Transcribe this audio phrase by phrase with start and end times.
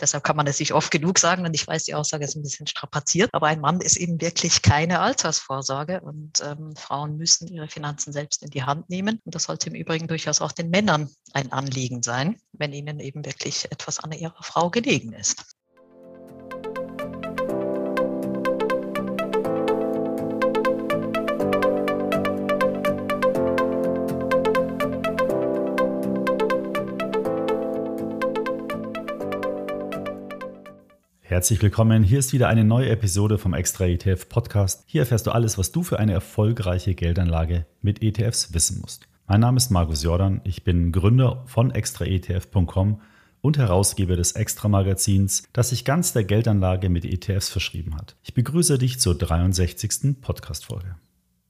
[0.00, 2.42] Deshalb kann man es sich oft genug sagen und ich weiß, die Aussage ist ein
[2.42, 7.68] bisschen strapaziert, aber ein Mann ist eben wirklich keine Altersvorsorge und ähm, Frauen müssen ihre
[7.68, 9.20] Finanzen selbst in die Hand nehmen.
[9.24, 13.24] Und das sollte im Übrigen durchaus auch den Männern ein Anliegen sein, wenn ihnen eben
[13.24, 15.55] wirklich etwas an ihrer Frau gelegen ist.
[31.36, 32.02] Herzlich willkommen.
[32.02, 34.84] Hier ist wieder eine neue Episode vom Extra ETF Podcast.
[34.86, 39.06] Hier erfährst du alles, was du für eine erfolgreiche Geldanlage mit ETFs wissen musst.
[39.26, 40.40] Mein Name ist Markus Jordan.
[40.44, 43.02] Ich bin Gründer von extraetf.com
[43.42, 48.16] und Herausgeber des Extra-Magazins, das sich ganz der Geldanlage mit ETFs verschrieben hat.
[48.22, 50.22] Ich begrüße dich zur 63.
[50.22, 50.96] Podcast-Folge.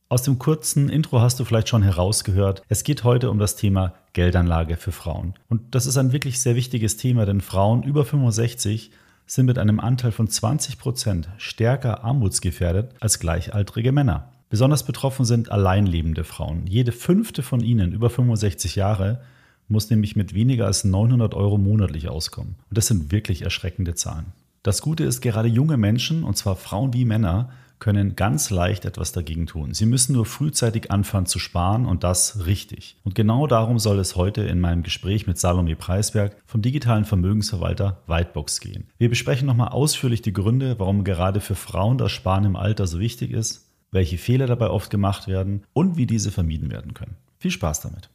[0.09, 3.95] Aus dem kurzen Intro hast du vielleicht schon herausgehört, es geht heute um das Thema
[4.15, 5.35] Geldanlage für Frauen.
[5.49, 8.91] Und das ist ein wirklich sehr wichtiges Thema, denn Frauen über 65
[9.27, 14.29] sind mit einem Anteil von 20 Prozent stärker armutsgefährdet als gleichaltrige Männer.
[14.49, 16.67] Besonders betroffen sind alleinlebende Frauen.
[16.67, 19.21] Jede fünfte von ihnen über 65 Jahre
[19.69, 22.55] muss nämlich mit weniger als 900 Euro monatlich auskommen.
[22.71, 24.27] Und das sind wirklich erschreckende Zahlen.
[24.63, 29.13] Das Gute ist, gerade junge Menschen, und zwar Frauen wie Männer, können ganz leicht etwas
[29.13, 29.75] dagegen tun.
[29.75, 32.97] Sie müssen nur frühzeitig anfangen zu sparen und das richtig.
[33.05, 38.03] Und genau darum soll es heute in meinem Gespräch mit Salome Preisberg vom digitalen Vermögensverwalter
[38.07, 38.89] Whitebox gehen.
[38.99, 42.99] Wir besprechen nochmal ausführlich die Gründe, warum gerade für Frauen das Sparen im Alter so
[42.99, 47.17] wichtig ist, welche Fehler dabei oft gemacht werden und wie diese vermieden werden können.
[47.39, 48.09] Viel Spaß damit!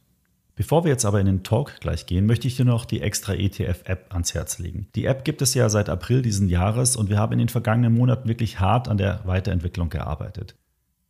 [0.62, 3.34] Bevor wir jetzt aber in den Talk gleich gehen, möchte ich dir noch die extra
[3.34, 4.86] ETF-App ans Herz legen.
[4.94, 7.92] Die App gibt es ja seit April diesen Jahres und wir haben in den vergangenen
[7.92, 10.54] Monaten wirklich hart an der Weiterentwicklung gearbeitet.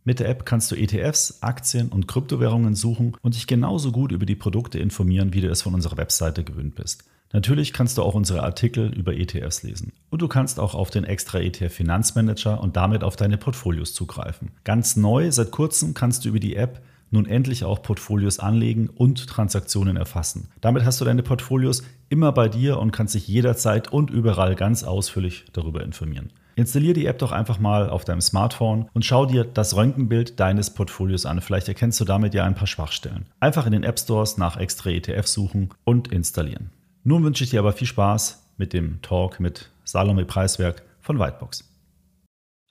[0.05, 4.25] Mit der App kannst du ETFs, Aktien und Kryptowährungen suchen und dich genauso gut über
[4.25, 7.05] die Produkte informieren, wie du es von unserer Webseite gewöhnt bist.
[7.35, 9.93] Natürlich kannst du auch unsere Artikel über ETFs lesen.
[10.09, 14.53] Und du kannst auch auf den extra ETF Finanzmanager und damit auf deine Portfolios zugreifen.
[14.65, 16.81] Ganz neu, seit kurzem kannst du über die App
[17.13, 20.49] nun endlich auch Portfolios anlegen und Transaktionen erfassen.
[20.61, 24.83] Damit hast du deine Portfolios immer bei dir und kannst dich jederzeit und überall ganz
[24.83, 26.33] ausführlich darüber informieren.
[26.55, 30.71] Installier die App doch einfach mal auf deinem Smartphone und schau dir das Röntgenbild deines
[30.71, 31.41] Portfolios an.
[31.41, 33.27] Vielleicht erkennst du damit ja ein paar Schwachstellen.
[33.41, 36.71] Einfach in den App Stores nach extra ETF suchen und installieren.
[37.05, 41.72] Nun wünsche ich dir aber viel Spaß mit dem Talk mit Salome Preiswerk von Whitebox.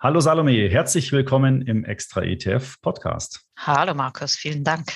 [0.04, 3.46] Hallo Salome, herzlich willkommen im Extra ETF Podcast.
[3.56, 4.88] Hallo Markus, vielen Dank.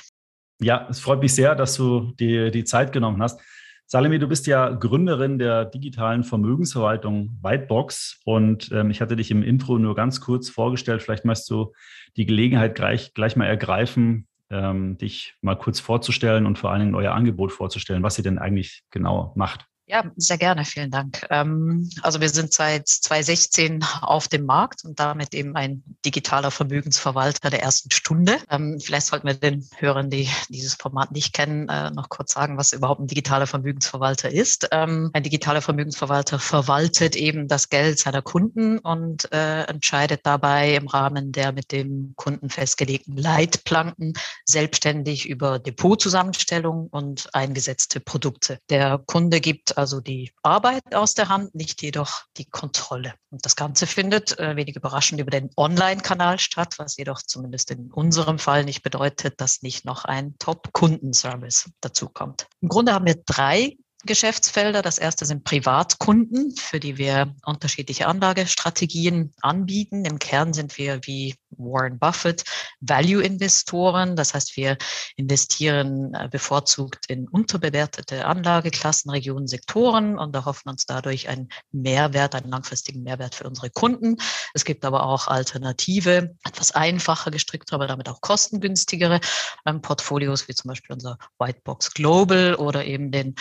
[0.59, 3.39] Ja, es freut mich sehr, dass du dir die Zeit genommen hast.
[3.85, 9.43] Salome, du bist ja Gründerin der digitalen Vermögensverwaltung Whitebox und ähm, ich hatte dich im
[9.43, 11.03] Intro nur ganz kurz vorgestellt.
[11.03, 11.73] Vielleicht möchtest du
[12.17, 16.95] die Gelegenheit gleich, gleich mal ergreifen, ähm, dich mal kurz vorzustellen und vor allen Dingen
[16.95, 19.67] euer Angebot vorzustellen, was ihr denn eigentlich genau macht.
[19.87, 21.27] Ja, sehr gerne, vielen Dank.
[21.29, 27.51] Ähm, also wir sind seit 2016 auf dem Markt und damit eben ein digitaler Vermögensverwalter
[27.51, 28.37] der ersten Stunde.
[28.49, 32.57] Ähm, vielleicht sollten wir den Hörern, die dieses Format nicht kennen, äh, noch kurz sagen,
[32.57, 34.67] was überhaupt ein digitaler Vermögensverwalter ist.
[34.71, 40.87] Ähm, ein digitaler Vermögensverwalter verwaltet eben das Geld seiner Kunden und äh, entscheidet dabei im
[40.87, 44.13] Rahmen der mit dem Kunden festgelegten Leitplanken
[44.45, 48.57] selbstständig über Depotzusammenstellung und eingesetzte Produkte.
[48.71, 53.13] Der Kunde gibt also die Arbeit aus der Hand, nicht jedoch die Kontrolle.
[53.29, 57.91] Und das Ganze findet äh, wenig überraschend über den Online-Kanal statt, was jedoch zumindest in
[57.91, 62.47] unserem Fall nicht bedeutet, dass nicht noch ein Top-Kundenservice dazukommt.
[62.61, 64.81] Im Grunde haben wir drei Geschäftsfelder.
[64.81, 70.05] Das erste sind Privatkunden, für die wir unterschiedliche Anlagestrategien anbieten.
[70.05, 72.43] Im Kern sind wir wie Warren Buffett
[72.81, 74.15] Value-Investoren.
[74.15, 74.77] Das heißt, wir
[75.15, 82.49] investieren äh, bevorzugt in unterbewertete Anlageklassen, Regionen, Sektoren und erhoffen uns dadurch einen Mehrwert, einen
[82.49, 84.17] langfristigen Mehrwert für unsere Kunden.
[84.53, 89.19] Es gibt aber auch alternative, etwas einfacher gestrickte, aber damit auch kostengünstigere
[89.65, 93.35] ähm, Portfolios, wie zum Beispiel unser Whitebox Global oder eben den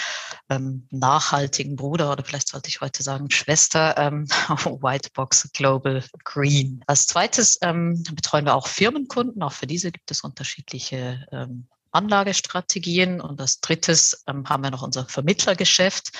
[0.50, 6.82] ähm, nachhaltigen Bruder oder vielleicht sollte ich heute sagen Schwester ähm, Whitebox Global Green.
[6.86, 9.42] Als zweites ähm, betreuen wir auch Firmenkunden.
[9.42, 13.20] Auch für diese gibt es unterschiedliche ähm, Anlagestrategien.
[13.20, 16.10] Und als drittes ähm, haben wir noch unser Vermittlergeschäft.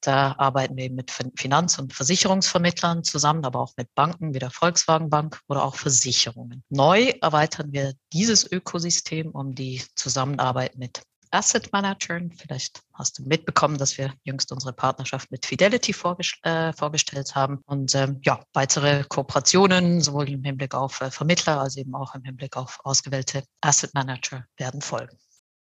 [0.00, 5.08] Da arbeiten wir mit Finanz- und Versicherungsvermittlern zusammen, aber auch mit Banken wie der Volkswagen
[5.08, 6.62] Bank oder auch Versicherungen.
[6.68, 11.02] Neu erweitern wir dieses Ökosystem um die Zusammenarbeit mit
[11.34, 12.30] Asset Managern.
[12.30, 15.94] Vielleicht hast du mitbekommen, dass wir jüngst unsere Partnerschaft mit Fidelity
[16.42, 17.60] äh, vorgestellt haben.
[17.66, 22.22] Und ähm, ja, weitere Kooperationen, sowohl im Hinblick auf äh, Vermittler als eben auch im
[22.22, 25.18] Hinblick auf ausgewählte Asset Manager werden folgen.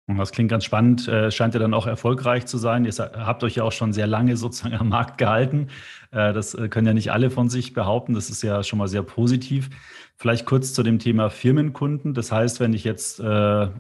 [0.08, 2.84] Das klingt ganz spannend, äh, scheint ja dann auch erfolgreich zu sein.
[2.84, 5.68] Ihr habt euch ja auch schon sehr lange sozusagen am Markt gehalten.
[6.12, 8.14] Äh, das äh, können ja nicht alle von sich behaupten.
[8.14, 9.68] Das ist ja schon mal sehr positiv.
[10.14, 12.14] Vielleicht kurz zu dem Thema Firmenkunden.
[12.14, 13.22] Das heißt, wenn ich jetzt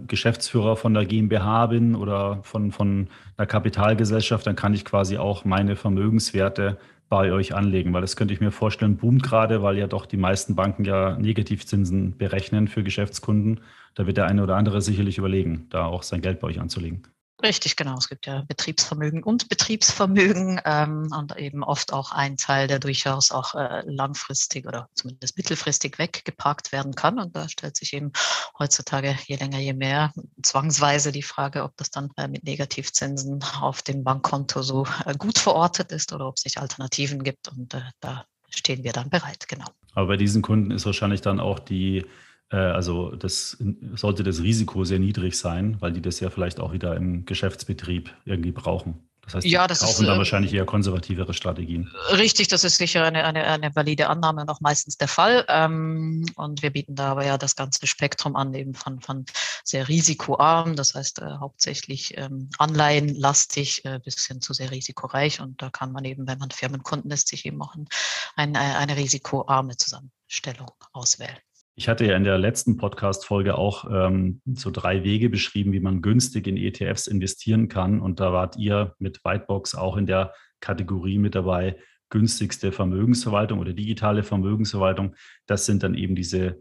[0.06, 3.08] Geschäftsführer von der GmbH bin oder von, von
[3.38, 6.76] einer Kapitalgesellschaft, dann kann ich quasi auch meine Vermögenswerte
[7.08, 10.16] bei euch anlegen, weil das könnte ich mir vorstellen, boomt gerade, weil ja doch die
[10.16, 13.60] meisten Banken ja Negativzinsen berechnen für Geschäftskunden.
[13.94, 17.02] Da wird der eine oder andere sicherlich überlegen, da auch sein Geld bei euch anzulegen.
[17.42, 17.98] Richtig, genau.
[17.98, 23.30] Es gibt ja Betriebsvermögen und Betriebsvermögen ähm, und eben oft auch ein Teil, der durchaus
[23.30, 27.18] auch äh, langfristig oder zumindest mittelfristig weggeparkt werden kann.
[27.18, 28.12] Und da stellt sich eben
[28.58, 30.12] heutzutage je länger, je mehr
[30.42, 35.38] zwangsweise die Frage, ob das dann äh, mit Negativzinsen auf dem Bankkonto so äh, gut
[35.38, 37.48] verortet ist oder ob es nicht Alternativen gibt.
[37.48, 39.66] Und äh, da stehen wir dann bereit, genau.
[39.92, 42.06] Aber bei diesen Kunden ist wahrscheinlich dann auch die
[42.48, 43.56] also das
[43.94, 48.14] sollte das Risiko sehr niedrig sein, weil die das ja vielleicht auch wieder im Geschäftsbetrieb
[48.24, 49.06] irgendwie brauchen.
[49.26, 51.90] Das heißt, die ja, das brauchen ist, dann äh, wahrscheinlich eher konservativere Strategien.
[52.12, 55.44] Richtig, das ist sicher eine, eine, eine valide Annahme und auch meistens der Fall.
[55.48, 59.24] Ähm, und wir bieten da aber ja das ganze Spektrum an, eben von, von
[59.64, 65.40] sehr risikoarm, das heißt äh, hauptsächlich ähm, anleihenlastig äh, bis hin zu sehr risikoreich.
[65.40, 67.88] Und da kann man eben, wenn man Firmenkunden ist, sich eben auch ein,
[68.36, 71.36] ein, eine risikoarme Zusammenstellung auswählen.
[71.78, 76.00] Ich hatte ja in der letzten Podcast-Folge auch ähm, so drei Wege beschrieben, wie man
[76.00, 78.00] günstig in ETFs investieren kann.
[78.00, 81.76] Und da wart ihr mit Whitebox auch in der Kategorie mit dabei,
[82.08, 85.16] günstigste Vermögensverwaltung oder digitale Vermögensverwaltung.
[85.44, 86.60] Das sind dann eben diese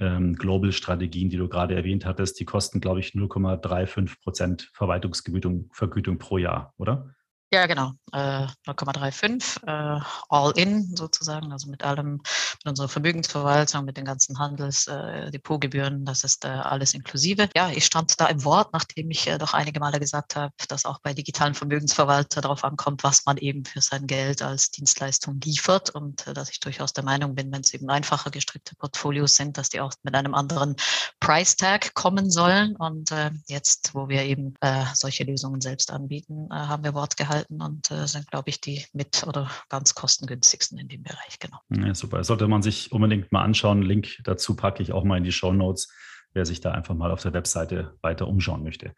[0.00, 2.40] ähm, Global-Strategien, die du gerade erwähnt hattest.
[2.40, 7.14] Die kosten, glaube ich, 0,35 Prozent Verwaltungsvergütung Vergütung pro Jahr, oder?
[7.56, 7.92] Ja, genau.
[8.12, 16.02] Äh, 0,35 äh, All-in sozusagen, also mit allem, mit unserer Vermögensverwaltung, mit den ganzen Handelsdepotgebühren,
[16.02, 17.48] äh, das ist äh, alles inklusive.
[17.56, 20.84] Ja, ich stand da im Wort, nachdem ich äh, doch einige Male gesagt habe, dass
[20.84, 25.88] auch bei digitalen Vermögensverwalter darauf ankommt, was man eben für sein Geld als Dienstleistung liefert
[25.88, 29.56] und äh, dass ich durchaus der Meinung bin, wenn es eben einfacher gestrickte Portfolios sind,
[29.56, 30.76] dass die auch mit einem anderen
[31.20, 32.76] Price Tag kommen sollen.
[32.76, 33.14] Und
[33.46, 34.54] jetzt, wo wir eben
[34.94, 38.84] solche Lösungen selbst anbieten, haben wir Wort gehalten halten und äh, sind, glaube ich, die
[38.92, 41.38] mit oder ganz kostengünstigsten in dem Bereich.
[41.38, 41.58] Genau.
[41.86, 42.22] Ja, super.
[42.24, 43.82] sollte man sich unbedingt mal anschauen.
[43.82, 45.92] Link dazu packe ich auch mal in die Show Notes
[46.32, 48.92] wer sich da einfach mal auf der Webseite weiter umschauen möchte.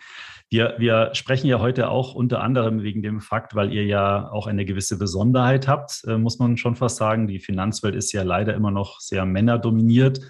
[0.50, 4.48] Wir, wir sprechen ja heute auch unter anderem wegen dem Fakt, weil ihr ja auch
[4.48, 7.28] eine gewisse Besonderheit habt, äh, muss man schon fast sagen.
[7.28, 10.20] Die Finanzwelt ist ja leider immer noch sehr männerdominiert.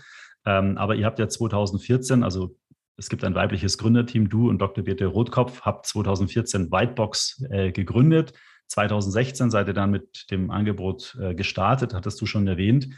[0.44, 2.57] Ähm, aber ihr habt ja 2014, also
[2.98, 4.28] es gibt ein weibliches Gründerteam.
[4.28, 4.84] Du und Dr.
[4.84, 8.32] Birte Rotkopf habt 2014 Whitebox äh, gegründet.
[8.66, 12.88] 2016 seid ihr dann mit dem Angebot äh, gestartet, hattest du schon erwähnt.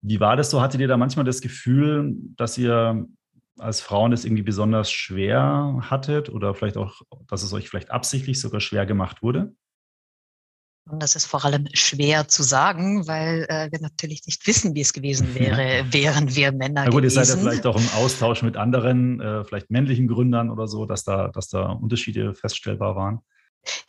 [0.00, 0.62] Wie war das so?
[0.62, 3.06] Hattet ihr da manchmal das Gefühl, dass ihr
[3.58, 8.40] als Frauen das irgendwie besonders schwer hattet oder vielleicht auch, dass es euch vielleicht absichtlich
[8.40, 9.54] sogar schwer gemacht wurde?
[10.88, 14.80] Und das ist vor allem schwer zu sagen, weil äh, wir natürlich nicht wissen, wie
[14.80, 16.84] es gewesen wäre, wären wir Männer.
[16.84, 17.18] Na gut, gewesen.
[17.18, 20.86] ihr seid ja vielleicht auch im Austausch mit anderen, äh, vielleicht männlichen Gründern oder so,
[20.86, 23.20] dass da, dass da Unterschiede feststellbar waren.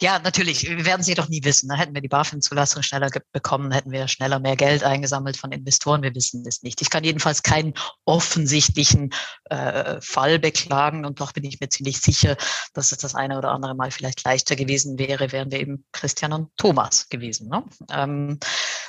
[0.02, 0.64] Ja, natürlich.
[0.70, 1.70] Wir werden es jedoch nie wissen.
[1.70, 6.04] Da hätten wir die BaFin-Zulassung schneller bekommen, hätten wir schneller mehr Geld eingesammelt von Investoren.
[6.04, 6.82] Wir wissen es nicht.
[6.82, 7.74] Ich kann jedenfalls keinen
[8.06, 9.12] offensichtlichen
[9.46, 12.36] äh, Fall beklagen und doch bin ich mir ziemlich sicher,
[12.74, 16.34] dass es das eine oder andere Mal vielleicht leichter gewesen wäre, wären wir eben Christian
[16.34, 17.50] und Thomas gewesen.
[17.50, 17.64] Ne?
[17.92, 18.40] Ähm,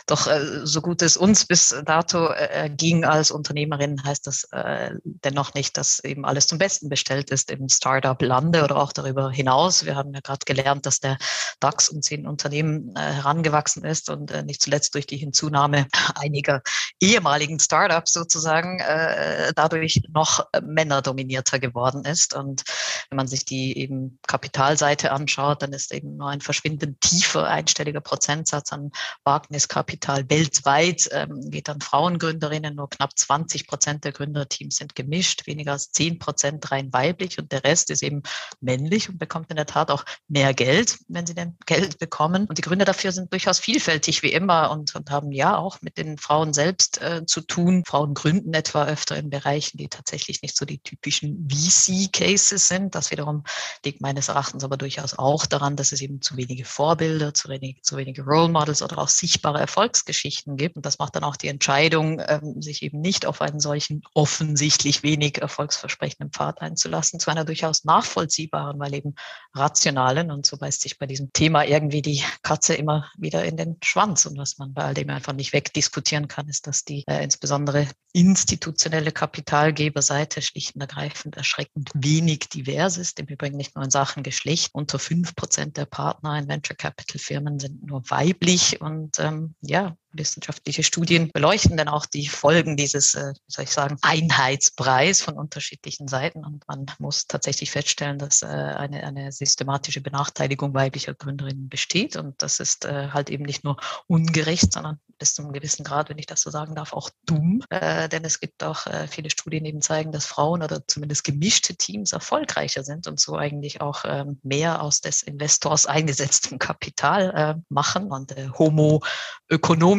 [0.07, 4.93] doch äh, so gut es uns bis dato äh, ging als Unternehmerin, heißt das äh,
[5.05, 9.85] dennoch nicht, dass eben alles zum Besten bestellt ist im Startup-Lande oder auch darüber hinaus.
[9.85, 11.19] Wir haben ja gerade gelernt, dass der
[11.61, 16.63] DAX um zehn Unternehmen äh, herangewachsen ist und äh, nicht zuletzt durch die Hinzunahme einiger
[17.01, 22.35] ehemaligen Startups sozusagen äh, dadurch noch männerdominierter geworden ist.
[22.35, 22.63] Und
[23.11, 28.01] wenn man sich die eben Kapitalseite anschaut, dann ist eben nur ein verschwindend tiefer einstelliger
[28.01, 28.91] Prozentsatz an
[29.25, 32.77] Wagniskapital Kapital weltweit ähm, geht an Frauengründerinnen.
[32.77, 37.51] Nur knapp 20 Prozent der Gründerteams sind gemischt, weniger als 10 Prozent rein weiblich und
[37.51, 38.23] der Rest ist eben
[38.61, 40.62] männlich und bekommt in der Tat auch mehr Geld,
[41.09, 42.47] wenn sie denn Geld bekommen.
[42.47, 45.99] Und die Gründe dafür sind durchaus vielfältig wie immer und, und haben ja auch mit
[45.99, 47.85] den Frauen selbst äh, zu tun.
[47.87, 52.95] Frauen gründen etwa öfter in Bereichen, die tatsächlich nicht so die typischen VC-Cases sind.
[52.95, 53.45] Das wiederum
[53.85, 57.81] liegt meines Erachtens aber durchaus auch daran, dass es eben zu wenige Vorbilder, zu wenige,
[57.83, 60.77] zu wenige Role Models oder auch sichtbare Erfolgsgeschichten gibt.
[60.77, 65.03] Und das macht dann auch die Entscheidung, ähm, sich eben nicht auf einen solchen offensichtlich
[65.03, 69.15] wenig erfolgsversprechenden Pfad einzulassen, zu einer durchaus nachvollziehbaren, weil eben
[69.55, 70.31] rationalen.
[70.31, 74.27] Und so beißt sich bei diesem Thema irgendwie die Katze immer wieder in den Schwanz.
[74.27, 77.89] Und was man bei all dem einfach nicht wegdiskutieren kann, ist, dass die äh, insbesondere
[78.13, 83.19] institutionelle Kapitalgeberseite schlicht und ergreifend erschreckend wenig divers ist.
[83.19, 84.75] Im Übrigen nicht nur in Sachen Geschlecht.
[84.75, 88.83] Unter fünf Prozent der Partner in Venture Capital Firmen sind nur weiblich.
[88.83, 93.71] Und ähm, ja, wissenschaftliche Studien beleuchten dann auch die Folgen dieses, äh, wie soll ich
[93.71, 96.45] sagen, Einheitspreis von unterschiedlichen Seiten.
[96.45, 102.17] Und man muss tatsächlich feststellen, dass äh, eine, eine systematische Benachteiligung weiblicher Gründerinnen besteht.
[102.17, 103.77] Und das ist äh, halt eben nicht nur
[104.07, 107.63] ungerecht, sondern bis zu einem gewissen Grad, wenn ich das so sagen darf, auch dumm.
[107.71, 111.25] Äh, denn es gibt auch äh, viele Studien, die eben zeigen, dass Frauen oder zumindest
[111.25, 117.31] gemischte Teams erfolgreicher sind und so eigentlich auch ähm, mehr aus des Investors eingesetztem Kapital
[117.35, 118.11] äh, machen.
[118.11, 119.03] Und äh, Homo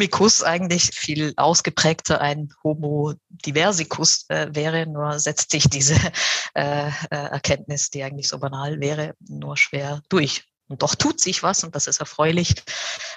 [0.03, 5.95] Ökonomicus eigentlich viel ausgeprägter ein Homo diversicus äh, wäre, nur setzt sich diese
[6.55, 10.43] äh, äh, Erkenntnis, die eigentlich so banal wäre, nur schwer durch.
[10.67, 12.55] Und doch tut sich was und das ist erfreulich.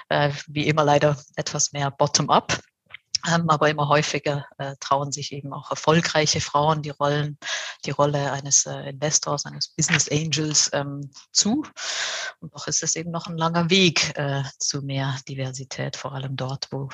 [0.09, 2.57] Äh, wie immer leider etwas mehr bottom-up.
[3.27, 7.37] Ähm, aber immer häufiger äh, trauen sich eben auch erfolgreiche Frauen die Rollen,
[7.85, 11.63] die Rolle eines äh, Investors, eines Business Angels ähm, zu.
[12.39, 16.35] Und doch ist es eben noch ein langer Weg äh, zu mehr Diversität, vor allem
[16.35, 16.89] dort, wo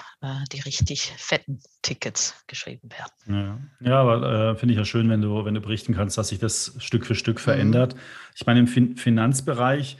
[0.53, 3.69] die richtig fetten Tickets geschrieben werden.
[3.81, 6.39] Ja, ja aber finde ich ja schön, wenn du, wenn du berichten kannst, dass sich
[6.39, 7.95] das Stück für Stück verändert.
[7.95, 7.99] Mhm.
[8.35, 9.97] Ich meine, im fin Finanzbereich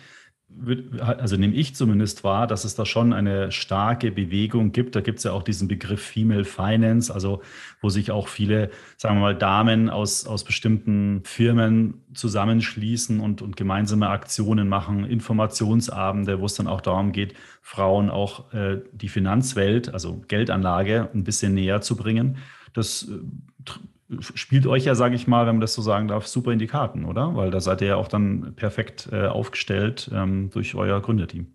[1.00, 4.96] also nehme ich zumindest wahr, dass es da schon eine starke Bewegung gibt.
[4.96, 7.42] Da gibt es ja auch diesen Begriff Female Finance, also
[7.82, 13.58] wo sich auch viele, sagen wir mal, Damen aus, aus bestimmten Firmen zusammenschließen und, und
[13.58, 19.94] gemeinsame Aktionen machen, Informationsabende, wo es dann auch darum geht, Frauen auch äh, die Finanzwelt,
[19.94, 22.38] also Geldanlage, ein bisschen näher zu bringen.
[22.74, 23.72] Das äh,
[24.22, 26.68] spielt euch ja, sage ich mal, wenn man das so sagen darf, super in die
[26.68, 27.36] Karten, oder?
[27.36, 31.54] Weil da seid ihr ja auch dann perfekt äh, aufgestellt ähm, durch euer Gründerteam.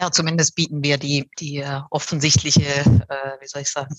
[0.00, 3.96] Ja, zumindest bieten wir die, die äh, offensichtliche, äh, wie soll ich sagen,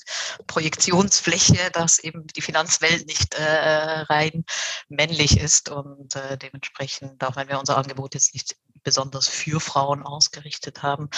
[0.48, 4.46] Projektionsfläche, dass eben die Finanzwelt nicht äh, rein
[4.88, 10.04] männlich ist und äh, dementsprechend, auch wenn wir unser Angebot jetzt nicht besonders für Frauen
[10.04, 11.10] ausgerichtet haben,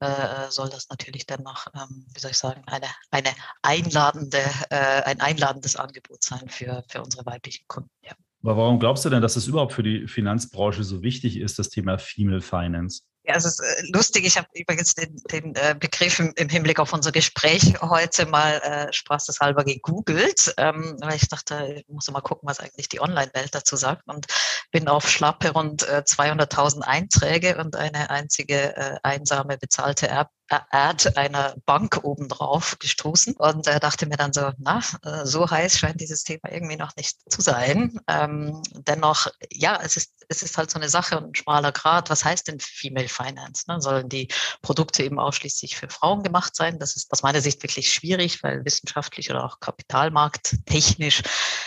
[0.00, 3.30] äh, soll das natürlich dennoch, ähm, wie soll ich sagen, eine, eine
[3.62, 7.90] einladende, äh, ein einladendes Angebot sein für, für unsere weiblichen Kunden.
[8.02, 8.12] Ja.
[8.42, 11.68] Aber warum glaubst du denn, dass es überhaupt für die Finanzbranche so wichtig ist, das
[11.68, 13.02] Thema Female Finance?
[13.30, 14.26] Ja, es ist äh, lustig.
[14.26, 18.54] Ich habe übrigens den, den äh, Begriff im, im, Hinblick auf unser Gespräch heute mal
[18.54, 23.54] äh, spaßeshalber gegoogelt, ähm, weil ich dachte, ich muss mal gucken, was eigentlich die Online-Welt
[23.54, 24.26] dazu sagt und
[24.72, 31.16] bin auf schlappe rund äh, 200.000 Einträge und eine einzige äh, einsame bezahlte App Ad
[31.16, 36.00] einer Bank obendrauf gestoßen und äh, dachte mir dann so, na, äh, so heiß scheint
[36.00, 38.00] dieses Thema irgendwie noch nicht zu sein.
[38.08, 42.10] Ähm, dennoch, ja, es ist, es ist halt so eine Sache und ein schmaler Grad.
[42.10, 43.64] Was heißt denn Female Finance?
[43.68, 43.80] Ne?
[43.80, 44.28] Sollen die
[44.62, 46.78] Produkte eben ausschließlich für Frauen gemacht sein?
[46.78, 51.22] Das ist aus meiner Sicht wirklich schwierig, weil wissenschaftlich oder auch kapitalmarkttechnisch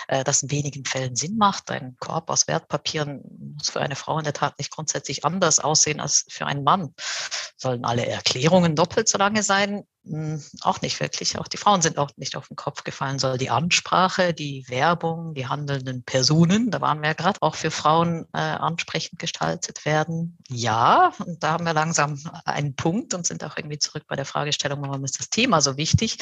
[0.07, 1.71] äh, das in wenigen Fällen Sinn macht.
[1.71, 3.21] Ein Korb aus Wertpapieren
[3.55, 6.93] muss für eine Frau in der Tat nicht grundsätzlich anders aussehen als für einen Mann.
[7.57, 9.83] Sollen alle Erklärungen doppelt so lange sein?
[10.05, 11.39] Hm, auch nicht wirklich.
[11.39, 13.19] Auch die Frauen sind auch nicht auf den Kopf gefallen.
[13.19, 17.71] Soll die Ansprache, die Werbung, die handelnden Personen, da waren wir ja gerade, auch für
[17.71, 20.37] Frauen äh, ansprechend gestaltet werden?
[20.49, 24.25] Ja, und da haben wir langsam einen Punkt und sind auch irgendwie zurück bei der
[24.25, 26.17] Fragestellung, warum ist das Thema so wichtig?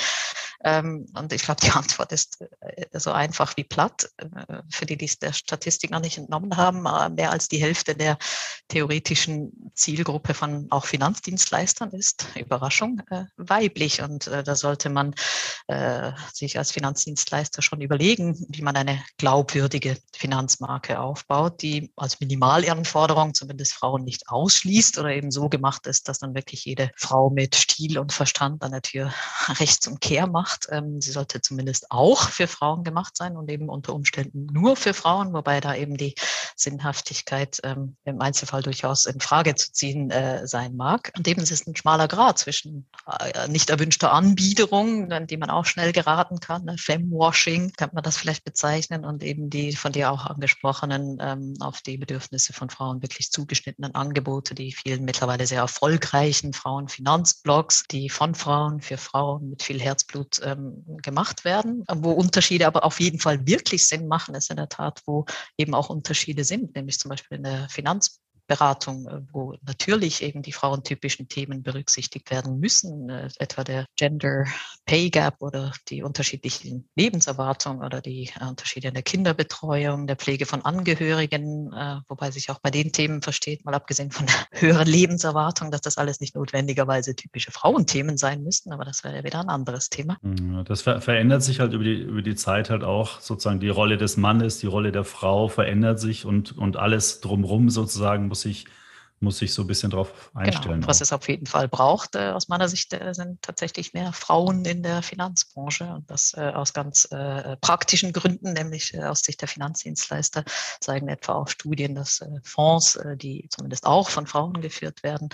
[0.64, 4.12] Ähm, und ich glaube, die Antwort ist äh, so einfach wie platt.
[4.18, 7.58] Äh, für die, die es der Statistik noch nicht entnommen haben, äh, mehr als die
[7.58, 8.18] Hälfte der
[8.68, 13.26] theoretischen Zielgruppe von auch Finanzdienstleistern ist, Überraschung, äh,
[13.72, 15.14] weiblich und äh, da sollte man
[15.68, 23.34] äh, sich als Finanzdienstleister schon überlegen, wie man eine glaubwürdige Finanzmarke aufbaut, die als Minimalehrenforderung
[23.34, 27.56] zumindest Frauen nicht ausschließt oder eben so gemacht ist, dass dann wirklich jede Frau mit
[27.56, 29.14] Stil und Verstand an der Tür
[29.60, 30.68] rechts und Kehr macht.
[30.70, 34.94] Ähm, sie sollte zumindest auch für Frauen gemacht sein und eben unter Umständen nur für
[34.94, 36.16] Frauen, wobei da eben die
[36.56, 41.12] Sinnhaftigkeit ähm, im Einzelfall durchaus in Frage zu ziehen äh, sein mag.
[41.18, 45.50] Und eben es ist ein schmaler Grad zwischen äh, nicht erwünschter Anbiederung, an die man
[45.50, 46.66] auch schnell geraten kann.
[46.66, 46.78] Ne?
[46.78, 51.82] Femwashing kann man das vielleicht bezeichnen und eben die von dir auch angesprochenen ähm, auf
[51.82, 58.36] die Bedürfnisse von Frauen wirklich zugeschnittenen Angebote, die vielen mittlerweile sehr erfolgreichen Frauenfinanzblogs, die von
[58.36, 63.46] Frauen für Frauen mit viel Herzblut ähm, gemacht werden, wo Unterschiede aber auf jeden Fall
[63.46, 65.26] wirklich Sinn machen, ist in der Tat, wo
[65.58, 70.42] eben auch Unterschiede sind, nämlich zum Beispiel in der Finanz Beratung, äh, wo natürlich eben
[70.42, 74.46] die frauentypischen Themen berücksichtigt werden müssen, äh, etwa der Gender
[74.86, 80.46] Pay Gap oder die unterschiedlichen Lebenserwartungen oder die äh, Unterschiede in der Kinderbetreuung, der Pflege
[80.46, 81.72] von Angehörigen,
[82.08, 85.98] wobei sich auch bei den Themen versteht, mal abgesehen von der höheren Lebenserwartung, dass das
[85.98, 90.18] alles nicht notwendigerweise typische Frauenthemen sein müssten, aber das wäre ja wieder ein anderes Thema.
[90.66, 93.98] Das ver verändert sich halt über die, über die Zeit halt auch sozusagen die Rolle
[93.98, 98.64] des Mannes, die Rolle der Frau verändert sich und, und alles drumherum sozusagen muss sich
[99.22, 100.76] muss sich so ein bisschen darauf genau, einstellen.
[100.82, 100.88] Genau.
[100.88, 104.66] Was es auf jeden Fall braucht, äh, aus meiner Sicht, äh, sind tatsächlich mehr Frauen
[104.66, 109.42] in der Finanzbranche und das äh, aus ganz äh, praktischen Gründen, nämlich äh, aus Sicht
[109.42, 110.44] der Finanzdienstleister
[110.80, 115.30] zeigen etwa auch Studien, dass äh, Fonds, die zumindest auch von Frauen geführt werden,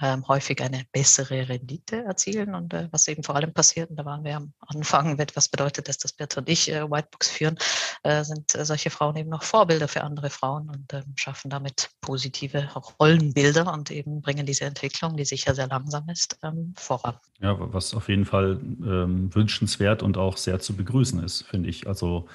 [0.00, 4.24] ähm, häufig eine bessere Rendite erzielen und was eben vor allem passiert, und da waren
[4.24, 7.58] wir am Anfang, was bedeutet das, dass Bert und ich Whitebooks führen,
[8.22, 12.68] sind solche Frauen eben noch Vorbilder für andere Frauen und ähm, schaffen damit positive
[13.00, 17.14] Rollen Bilder und eben bringen diese Entwicklung, die sicher sehr langsam ist, ähm, voran.
[17.40, 21.86] Ja, was auf jeden Fall ähm, wünschenswert und auch sehr zu begrüßen ist, finde ich.
[21.86, 22.26] Also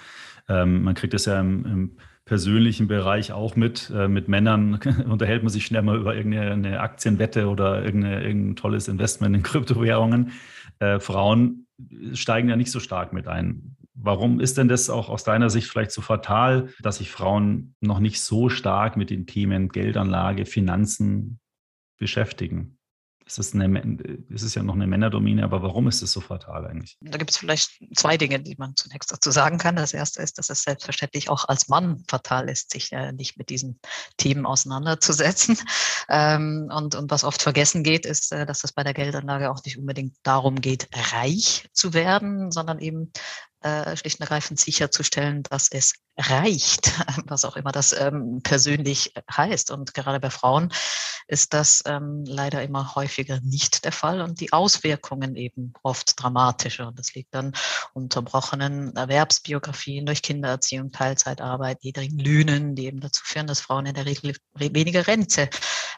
[0.48, 3.92] ähm, man kriegt es ja im, im persönlichen Bereich auch mit.
[3.94, 4.76] Äh, mit Männern
[5.10, 10.32] unterhält man sich schnell mal über irgendeine Aktienwette oder irgendein tolles Investment in Kryptowährungen.
[10.80, 11.68] Äh, Frauen
[12.14, 13.76] steigen ja nicht so stark mit ein.
[14.04, 18.00] Warum ist denn das auch aus deiner Sicht vielleicht so fatal, dass sich Frauen noch
[18.00, 21.40] nicht so stark mit den Themen Geldanlage, Finanzen
[21.98, 22.80] beschäftigen?
[23.28, 23.98] Es ist, eine,
[24.34, 26.98] es ist ja noch eine Männerdomäne, aber warum ist es so fatal eigentlich?
[27.00, 29.76] Da gibt es vielleicht zwei Dinge, die man zunächst dazu sagen kann.
[29.76, 33.50] Das erste ist, dass es selbstverständlich auch als Mann fatal ist, sich äh, nicht mit
[33.50, 33.80] diesen
[34.18, 35.58] Themen auseinanderzusetzen.
[36.10, 39.64] Ähm, und, und was oft vergessen geht, ist, äh, dass es bei der Geldanlage auch
[39.64, 43.14] nicht unbedingt darum geht, reich zu werden, sondern eben
[43.62, 46.92] äh, schlicht und ergreifend sicherzustellen, dass es reicht,
[47.26, 49.72] was auch immer das ähm, persönlich heißt.
[49.72, 50.72] Und gerade bei Frauen
[51.28, 56.88] ist das ähm, leider immer häufiger nicht der Fall und die Auswirkungen eben oft dramatischer.
[56.88, 57.54] Und das liegt dann
[57.94, 64.06] unterbrochenen Erwerbsbiografien durch Kindererziehung, Teilzeitarbeit, niedrigen Löhnen, die eben dazu führen, dass Frauen in der
[64.06, 65.50] Regel weniger Rente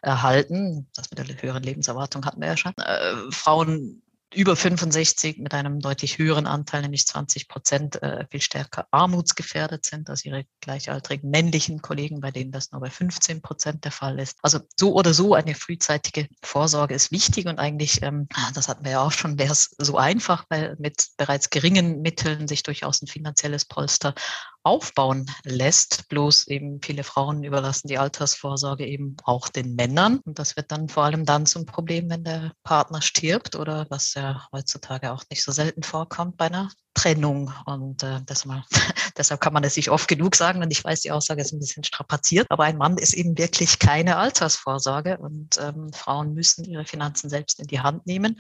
[0.04, 0.88] erhalten.
[0.96, 2.74] Das mit der höheren Lebenserwartung hatten wir ja schon.
[2.78, 4.03] Äh, Frauen
[4.36, 10.10] über 65 mit einem deutlich höheren Anteil, nämlich 20 Prozent, äh, viel stärker armutsgefährdet sind
[10.10, 14.38] als ihre gleichaltrigen männlichen Kollegen, bei denen das nur bei 15 Prozent der Fall ist.
[14.42, 18.92] Also so oder so eine frühzeitige Vorsorge ist wichtig und eigentlich, ähm, das hatten wir
[18.92, 23.08] ja auch schon, wäre es so einfach, weil mit bereits geringen Mitteln sich durchaus ein
[23.08, 24.16] finanzielles Polster
[24.64, 26.08] aufbauen lässt.
[26.10, 30.20] Bloß eben viele Frauen überlassen die Altersvorsorge eben auch den Männern.
[30.26, 34.14] Und das wird dann vor allem dann zum Problem, wenn der Partner stirbt oder was
[34.14, 37.52] ja heutzutage auch nicht so selten vorkommt bei einer Trennung.
[37.66, 38.64] Und äh, deshalb,
[39.18, 40.62] deshalb kann man es sich oft genug sagen.
[40.62, 43.80] Und ich weiß, die Aussage ist ein bisschen strapaziert, aber ein Mann ist eben wirklich
[43.80, 45.18] keine Altersvorsorge.
[45.18, 48.38] Und ähm, Frauen müssen ihre Finanzen selbst in die Hand nehmen.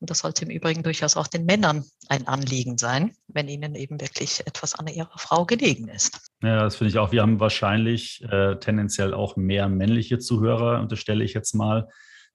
[0.00, 4.00] Und das sollte im Übrigen durchaus auch den Männern ein Anliegen sein, wenn ihnen eben
[4.00, 6.30] wirklich etwas an ihrer Frau gelegen ist.
[6.42, 7.12] Ja, das finde ich auch.
[7.12, 11.88] Wir haben wahrscheinlich äh, tendenziell auch mehr männliche Zuhörer, unterstelle ich jetzt mal.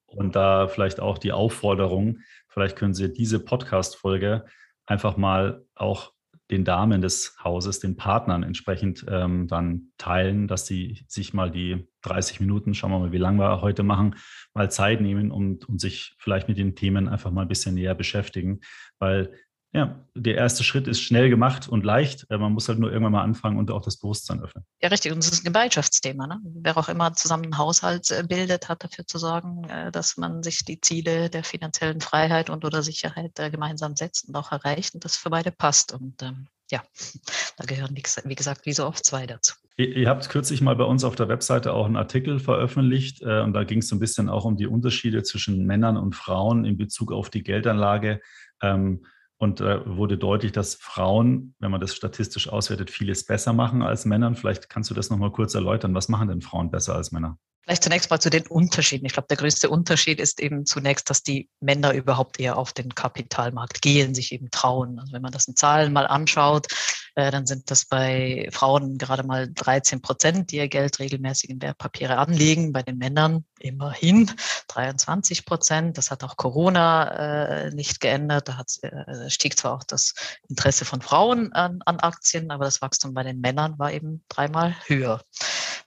[0.05, 4.45] Und da vielleicht auch die Aufforderung, vielleicht können Sie diese Podcast-Folge
[4.85, 6.13] einfach mal auch
[6.51, 11.87] den Damen des Hauses, den Partnern entsprechend ähm, dann teilen, dass sie sich mal die
[12.01, 14.15] 30 Minuten, schauen wir mal, wie lange wir heute machen,
[14.53, 17.95] mal Zeit nehmen und, und sich vielleicht mit den Themen einfach mal ein bisschen näher
[17.95, 18.59] beschäftigen,
[18.99, 19.33] weil
[19.73, 22.27] ja, der erste Schritt ist schnell gemacht und leicht.
[22.29, 24.63] Äh, man muss halt nur irgendwann mal anfangen und auch das Bewusstsein öffnen.
[24.79, 25.11] Ja, richtig.
[25.11, 26.27] Und es ist ein Gemeinschaftsthema.
[26.27, 26.39] Ne?
[26.43, 30.43] Wer auch immer zusammen einen Haushalt äh, bildet, hat dafür zu sorgen, äh, dass man
[30.43, 35.05] sich die Ziele der finanziellen Freiheit und oder Sicherheit gemeinsam setzt und auch erreicht und
[35.05, 35.91] das für beide passt.
[35.91, 36.83] Und ähm, ja,
[37.57, 39.55] da gehören, wie gesagt, wie so oft zwei dazu.
[39.75, 43.63] Ihr habt kürzlich mal bei uns auf der Webseite auch einen Artikel veröffentlicht und da
[43.63, 47.11] ging es so ein bisschen auch um die Unterschiede zwischen Männern und Frauen in Bezug
[47.11, 48.21] auf die Geldanlage.
[48.61, 49.03] Ähm,
[49.37, 54.05] und äh, wurde deutlich, dass Frauen, wenn man das statistisch auswertet, vieles besser machen als
[54.05, 54.33] Männer.
[54.35, 55.93] Vielleicht kannst du das nochmal kurz erläutern.
[55.95, 57.37] Was machen denn Frauen besser als Männer?
[57.63, 59.05] Vielleicht zunächst mal zu den Unterschieden.
[59.05, 62.93] Ich glaube, der größte Unterschied ist eben zunächst, dass die Männer überhaupt eher auf den
[62.93, 64.99] Kapitalmarkt gehen, sich eben trauen.
[64.99, 66.67] Also wenn man das in Zahlen mal anschaut,
[67.15, 71.61] äh, dann sind das bei Frauen gerade mal 13 Prozent, die ihr Geld regelmäßig in
[71.61, 72.73] Wertpapiere anlegen.
[72.73, 74.29] Bei den Männern immerhin
[74.67, 75.97] 23 Prozent.
[75.97, 78.49] Das hat auch Corona äh, nicht geändert.
[78.49, 80.15] Da äh, stieg zwar auch das
[80.49, 84.75] Interesse von Frauen an, an Aktien, aber das Wachstum bei den Männern war eben dreimal
[84.87, 85.21] höher.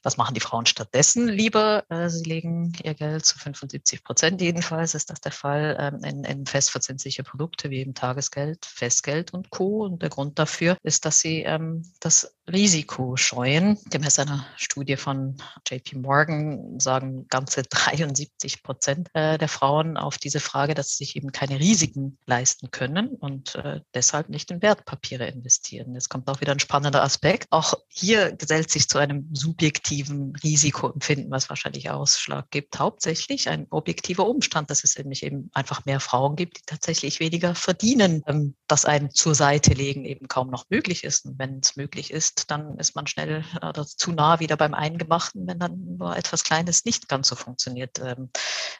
[0.03, 1.66] Was machen die Frauen stattdessen lieber?
[1.89, 6.25] Äh, sie legen ihr Geld zu 75 Prozent jedenfalls, ist das der Fall, ähm, in,
[6.25, 9.85] in festverzinsliche Produkte wie eben Tagesgeld, Festgeld und Co.
[9.85, 13.79] Und der Grund dafür ist, dass sie ähm, das Risiko scheuen.
[13.91, 15.37] Gemäß einer Studie von
[15.69, 21.17] JP Morgan sagen ganze 73 Prozent äh, der Frauen auf diese Frage, dass sie sich
[21.17, 25.95] eben keine Risiken leisten können und äh, deshalb nicht in Wertpapiere investieren.
[25.95, 27.49] Jetzt kommt auch wieder ein spannender Aspekt.
[27.51, 32.79] Auch hier gesellt sich zu einem subjektiven Risikoempfinden, was wahrscheinlich Ausschlag gibt.
[32.79, 37.55] Hauptsächlich ein objektiver Umstand, dass es nämlich eben einfach mehr Frauen gibt, die tatsächlich weniger
[37.55, 41.27] verdienen, ähm, dass ein zur Seite legen eben kaum noch möglich ist.
[41.27, 45.47] Und wenn es möglich ist, dann ist man schnell oder zu nah wieder beim Eingemachten,
[45.47, 48.31] wenn dann nur etwas Kleines nicht ganz so funktioniert, ähm,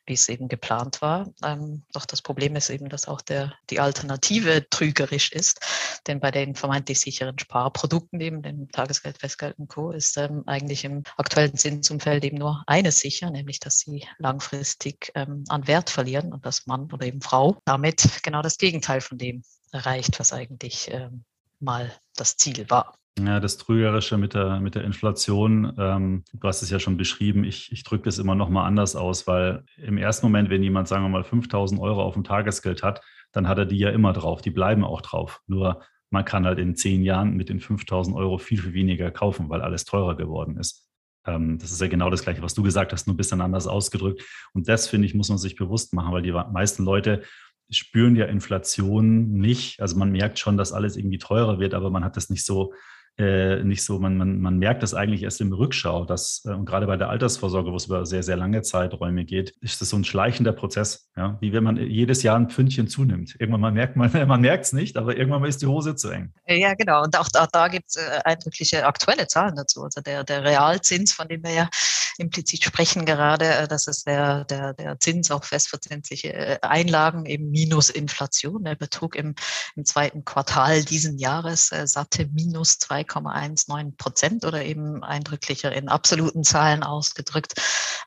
[0.07, 1.29] wie es eben geplant war.
[1.43, 5.61] Ähm, doch das Problem ist eben, dass auch der, die Alternative trügerisch ist.
[6.07, 10.85] Denn bei den vermeintlich sicheren Sparprodukten, eben dem Tagesgeld, Festgeld und Co., ist ähm, eigentlich
[10.85, 16.33] im aktuellen Zinsumfeld eben nur eines sicher, nämlich dass sie langfristig ähm, an Wert verlieren
[16.33, 19.43] und dass Mann oder eben Frau damit genau das Gegenteil von dem
[19.73, 21.25] erreicht, was eigentlich ähm,
[21.61, 22.95] mal das Ziel war.
[23.19, 27.45] Ja, das Trügerische mit der, mit der Inflation, ähm, du hast es ja schon beschrieben,
[27.45, 30.87] ich, ich drücke das immer noch mal anders aus, weil im ersten Moment, wenn jemand,
[30.87, 33.01] sagen wir mal, 5000 Euro auf dem Tagesgeld hat,
[33.33, 35.41] dann hat er die ja immer drauf, die bleiben auch drauf.
[35.47, 39.49] Nur man kann halt in zehn Jahren mit den 5000 Euro viel, viel weniger kaufen,
[39.49, 40.87] weil alles teurer geworden ist.
[41.27, 43.67] Ähm, das ist ja genau das Gleiche, was du gesagt hast, nur ein bisschen anders
[43.67, 44.23] ausgedrückt.
[44.53, 47.23] Und das, finde ich, muss man sich bewusst machen, weil die meisten Leute
[47.71, 49.81] spüren ja Inflation nicht.
[49.81, 52.75] Also man merkt schon, dass alles irgendwie teurer wird, aber man hat das nicht so
[53.19, 56.67] äh, nicht so, man, man, man merkt das eigentlich erst im Rückschau, dass, äh, und
[56.67, 59.97] gerade bei der Altersvorsorge, wo es über sehr, sehr lange Zeiträume geht, ist das so
[59.97, 63.35] ein schleichender Prozess, ja, wie wenn man jedes Jahr ein Pfündchen zunimmt.
[63.39, 66.11] Irgendwann mal merkt man, man merkt es nicht, aber irgendwann mal ist die Hose zu
[66.11, 66.33] eng.
[66.47, 67.03] Ja, genau.
[67.03, 69.83] Und auch, auch da gibt es äh, eindrückliche aktuelle Zahlen dazu.
[69.83, 71.69] Also der, der Realzins, von dem wir ja
[72.19, 77.51] implizit sprechen gerade, äh, das ist der, der, der Zins auf festverzinsliche äh, Einlagen eben
[77.51, 78.65] minus Inflation.
[78.65, 79.35] Der betrug im,
[79.75, 86.45] im zweiten Quartal diesen Jahres äh, satte minus 2,19 Prozent oder eben eindrücklicher in absoluten
[86.45, 87.55] Zahlen ausgedrückt.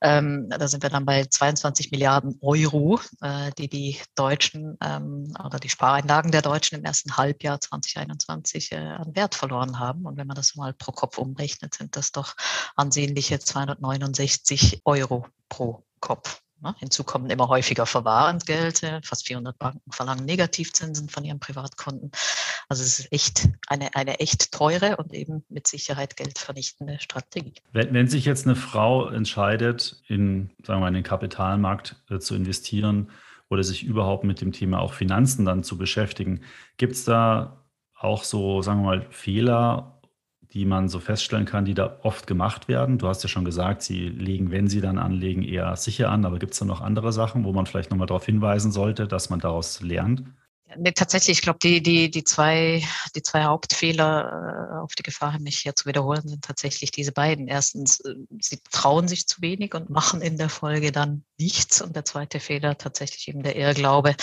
[0.02, 5.60] Ähm, da sind wir dann bei 22 Milliarden Euro, äh, die die Deutschen ähm, oder
[5.60, 10.06] die Spareinlagen der Deutschen im ersten Halbjahr 2021 äh, an Wert verloren haben.
[10.06, 12.36] Und wenn man das mal pro Kopf umrechnet, sind das doch
[12.76, 16.42] ansehnliche 209 69 Euro pro Kopf.
[16.62, 16.76] Ne?
[16.80, 19.02] Hinzu kommen immer häufiger Verwahrentgelte.
[19.04, 22.12] Fast 400 Banken verlangen Negativzinsen von ihren Privatkonten.
[22.68, 27.54] Also es ist echt eine, eine echt teure und eben mit Sicherheit geldvernichtende Strategie.
[27.72, 32.36] Wenn, wenn sich jetzt eine Frau entscheidet, in, sagen wir in den Kapitalmarkt äh, zu
[32.36, 33.12] investieren
[33.50, 36.42] oder sich überhaupt mit dem Thema auch Finanzen dann zu beschäftigen,
[36.78, 39.99] gibt es da auch so, sagen wir mal, Fehler
[40.54, 42.98] die man so feststellen kann, die da oft gemacht werden?
[42.98, 46.40] Du hast ja schon gesagt, sie legen, wenn sie dann anlegen, eher sicher an, aber
[46.40, 49.40] gibt es da noch andere Sachen, wo man vielleicht nochmal darauf hinweisen sollte, dass man
[49.40, 50.24] daraus lernt?
[50.78, 52.84] Nee, tatsächlich, ich glaube, die, die, die, zwei,
[53.16, 57.48] die zwei Hauptfehler, äh, auf die Gefahr mich hier zu wiederholen, sind tatsächlich diese beiden.
[57.48, 61.82] Erstens, äh, sie trauen sich zu wenig und machen in der Folge dann nichts.
[61.82, 64.16] Und der zweite Fehler tatsächlich eben der Irrglaube,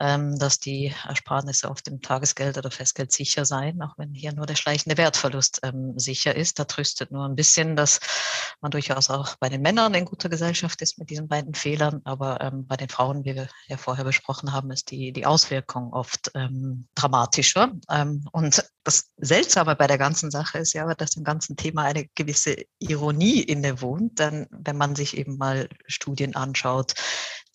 [0.00, 4.46] ähm, dass die Ersparnisse auf dem Tagesgeld oder Festgeld sicher seien, auch wenn hier nur
[4.46, 6.58] der schleichende Wertverlust ähm, sicher ist.
[6.58, 8.00] Da tröstet nur ein bisschen, dass
[8.60, 12.00] man durchaus auch bei den Männern in guter Gesellschaft ist mit diesen beiden Fehlern.
[12.04, 15.92] Aber ähm, bei den Frauen, wie wir ja vorher besprochen haben, ist die, die Auswirkung
[15.92, 16.32] oft
[16.94, 17.72] dramatischer.
[18.32, 22.56] Und das Seltsame bei der ganzen Sache ist ja, dass dem ganzen Thema eine gewisse
[22.78, 24.18] Ironie innewohnt.
[24.18, 26.94] Denn wenn man sich eben mal Studien anschaut, anschaut,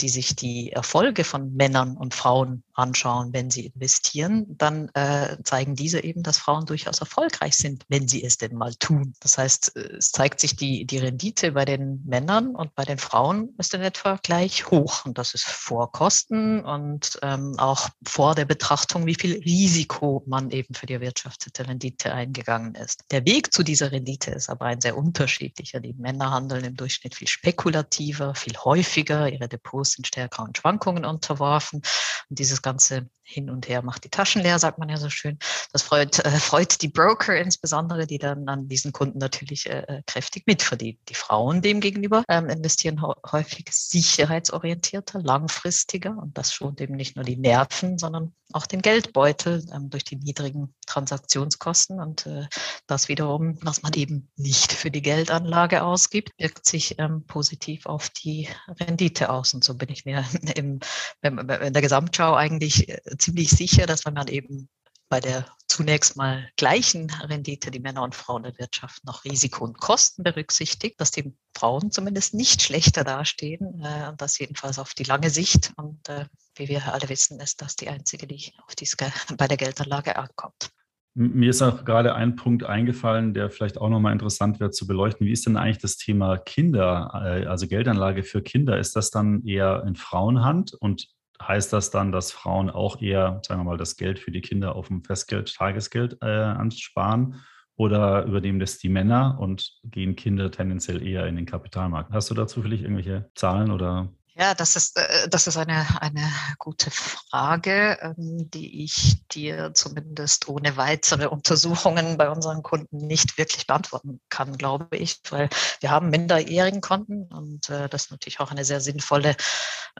[0.02, 5.76] die sich die Erfolge von Männern und Frauen anschauen, wenn sie investieren, dann äh, zeigen
[5.76, 9.14] diese eben, dass Frauen durchaus erfolgreich sind, wenn sie es denn mal tun.
[9.20, 13.54] Das heißt, es zeigt sich die, die Rendite bei den Männern und bei den Frauen
[13.58, 15.06] ist in etwa gleich hoch.
[15.06, 20.50] Und das ist vor Kosten und ähm, auch vor der Betrachtung, wie viel Risiko man
[20.52, 23.04] eben für die erwirtschaftete Rendite eingegangen ist.
[23.12, 25.80] Der Weg zu dieser Rendite ist aber ein sehr unterschiedlicher.
[25.80, 29.30] Die Männer handeln im Durchschnitt viel spekulativer, viel häufiger.
[29.30, 31.82] Ihre Depots sind stärkeren Schwankungen unterworfen.
[32.30, 35.38] Und dieses ganze Hin und Her macht die Taschen leer, sagt man ja so schön.
[35.72, 40.02] Das freut, äh, freut die Broker insbesondere, die dann an diesen Kunden natürlich äh, äh
[40.06, 41.00] kräftig mitverdienen.
[41.10, 47.38] Die Frauen demgegenüber ähm, investieren häufig sicherheitsorientierter, langfristiger und das schont eben nicht nur die
[47.38, 52.00] Nerven, sondern auch den Geldbeutel ähm, durch die niedrigen Transaktionskosten.
[52.00, 52.48] Und äh,
[52.88, 58.10] das wiederum, was man eben nicht für die Geldanlage ausgibt, wirkt sich ähm, positiv auf
[58.10, 58.48] die
[58.80, 59.54] Rendite aus.
[59.54, 60.80] Und so bin ich mir im,
[61.22, 64.70] in der Gesamtschau eigentlich äh, ziemlich sicher, dass wenn man eben
[65.10, 65.46] bei der
[65.80, 71.12] zunächst mal gleichen Rendite, die Männer und Frauen erwirtschaften, noch Risiko und Kosten berücksichtigt, dass
[71.12, 75.72] die Frauen zumindest nicht schlechter dastehen, äh, das jedenfalls auf die lange Sicht.
[75.78, 78.90] Und äh, wie wir alle wissen, ist das die einzige, die auf die
[79.38, 80.70] bei der Geldanlage ankommt.
[81.14, 85.26] Mir ist auch gerade ein Punkt eingefallen, der vielleicht auch nochmal interessant wäre zu beleuchten.
[85.28, 88.78] Wie ist denn eigentlich das Thema Kinder, äh, also Geldanlage für Kinder?
[88.78, 91.08] Ist das dann eher in Frauenhand und
[91.42, 94.76] heißt das dann, dass Frauen auch eher, sagen wir mal, das Geld für die Kinder
[94.76, 97.36] auf dem Festgeld, Tagesgeld äh, ansparen?
[97.76, 102.12] Oder übernehmen das die Männer und gehen Kinder tendenziell eher in den Kapitalmarkt?
[102.12, 106.32] Hast du dazu vielleicht irgendwelche Zahlen oder ja, das ist, äh, das ist eine, eine
[106.60, 113.68] gute Frage, ähm, die ich dir zumindest ohne weitere Untersuchungen bei unseren Kunden nicht wirklich
[113.68, 115.50] beantworten kann, glaube ich, weil
[115.82, 119.36] wir haben minderjährigen Konten und äh, das ist natürlich auch eine sehr sinnvolle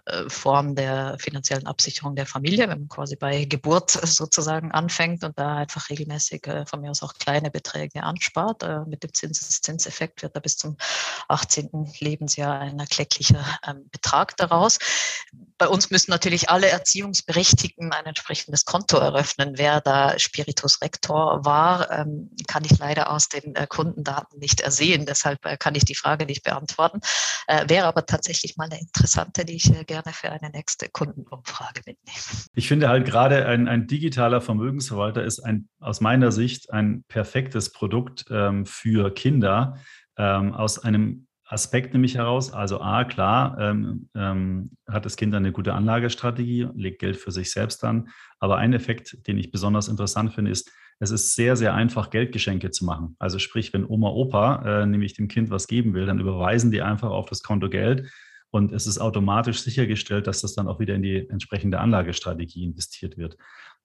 [0.06, 5.38] äh, Form der finanziellen Absicherung der Familie, wenn man quasi bei Geburt sozusagen anfängt und
[5.38, 8.64] da einfach regelmäßig von mir aus auch kleine Beträge anspart.
[8.88, 10.78] Mit dem Zinseszinseffekt wird da bis zum
[11.28, 11.92] 18.
[12.00, 14.78] Lebensjahr ein erklecklicher ähm, Betrag Markt daraus.
[15.58, 19.54] Bei uns müssen natürlich alle Erziehungsberechtigten ein entsprechendes Konto eröffnen.
[19.58, 25.06] Wer da Spiritus Rector war, ähm, kann ich leider aus den äh, Kundendaten nicht ersehen.
[25.06, 27.02] Deshalb äh, kann ich die Frage nicht beantworten.
[27.48, 32.18] Äh, wäre aber tatsächlich mal eine interessante, die ich gerne für eine nächste Kundenumfrage mitnehme.
[32.54, 37.72] Ich finde halt gerade ein, ein digitaler Vermögensverwalter ist ein, aus meiner Sicht ein perfektes
[37.72, 39.78] Produkt ähm, für Kinder
[40.18, 42.54] ähm, aus einem Aspekt nämlich heraus.
[42.54, 47.52] Also A, klar, ähm, ähm, hat das Kind eine gute Anlagestrategie, legt Geld für sich
[47.52, 48.10] selbst an.
[48.40, 52.70] Aber ein Effekt, den ich besonders interessant finde, ist, es ist sehr, sehr einfach, Geldgeschenke
[52.70, 53.16] zu machen.
[53.20, 56.82] Also sprich, wenn Oma, Opa äh, nämlich dem Kind was geben will, dann überweisen die
[56.82, 58.12] einfach auf das Konto Geld
[58.52, 63.18] und es ist automatisch sichergestellt, dass das dann auch wieder in die entsprechende Anlagestrategie investiert
[63.18, 63.38] wird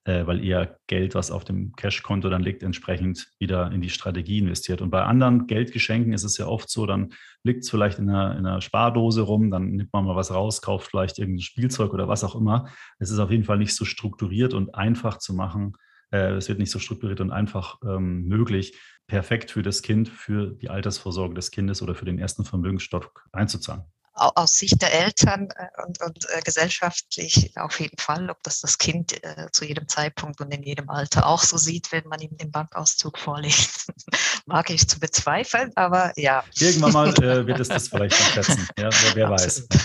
[0.05, 4.39] äh, weil ihr Geld, was auf dem Cash-Konto dann liegt, entsprechend wieder in die Strategie
[4.39, 4.83] investiert.
[4.83, 8.37] Und bei anderen Geldgeschenken ist es ja oft so, dann liegt es vielleicht in einer,
[8.39, 12.07] in einer Spardose rum, dann nimmt man mal was raus, kauft vielleicht irgendein Spielzeug oder
[12.07, 12.69] was auch immer.
[12.99, 15.77] Es ist auf jeden Fall nicht so strukturiert und einfach zu machen.
[16.11, 20.53] Äh, es wird nicht so strukturiert und einfach ähm, möglich, perfekt für das Kind, für
[20.53, 23.85] die Altersvorsorge des Kindes oder für den ersten Vermögensstock einzuzahlen
[24.15, 28.79] aus Sicht der Eltern äh, und, und äh, gesellschaftlich auf jeden Fall, ob das das
[28.79, 32.37] Kind äh, zu jedem Zeitpunkt und in jedem Alter auch so sieht, wenn man ihm
[32.37, 33.87] den Bankauszug vorlegt,
[34.47, 36.45] mag ich zu bezweifeln, aber ja.
[36.59, 39.69] Irgendwann mal äh, wird es das vielleicht schätzen, ja, wer, wer weiß.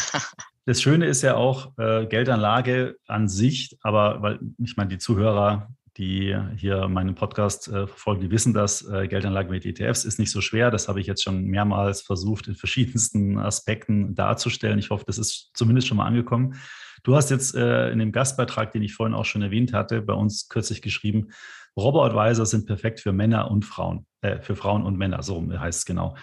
[0.65, 5.67] Das Schöne ist ja auch äh, Geldanlage an sich, aber weil ich meine, die Zuhörer
[5.99, 8.89] die hier meinen Podcast äh, verfolgen, die wissen das.
[8.89, 10.71] Äh, Geldanlage mit ETFs ist nicht so schwer.
[10.71, 14.79] Das habe ich jetzt schon mehrmals versucht, in verschiedensten Aspekten darzustellen.
[14.79, 16.55] Ich hoffe, das ist zumindest schon mal angekommen.
[17.03, 20.13] Du hast jetzt äh, in dem Gastbeitrag, den ich vorhin auch schon erwähnt hatte, bei
[20.13, 21.27] uns kürzlich geschrieben,
[21.77, 25.85] Robo-Advisor sind perfekt für Männer und Frauen, äh, für Frauen und Männer, so heißt es
[25.85, 26.15] genau.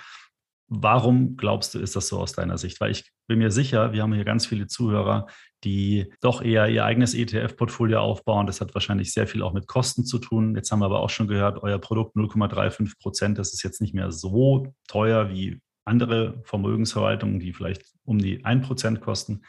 [0.68, 2.80] Warum glaubst du, ist das so aus deiner Sicht?
[2.80, 5.26] Weil ich bin mir sicher, wir haben hier ganz viele Zuhörer,
[5.64, 8.46] die doch eher ihr eigenes ETF-Portfolio aufbauen.
[8.46, 10.54] Das hat wahrscheinlich sehr viel auch mit Kosten zu tun.
[10.56, 13.94] Jetzt haben wir aber auch schon gehört, euer Produkt 0,35 Prozent, das ist jetzt nicht
[13.94, 19.42] mehr so teuer wie andere Vermögensverwaltungen, die vielleicht um die 1 Prozent kosten.